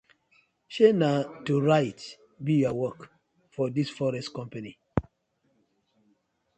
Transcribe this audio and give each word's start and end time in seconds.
Shey 0.73 0.91
na 1.01 1.11
to 1.45 1.53
write 1.67 2.01
bi 2.45 2.53
yur 2.61 2.75
work 2.83 2.99
for 3.53 3.65
dis 3.75 3.89
forest 3.97 4.29
company. 4.37 4.73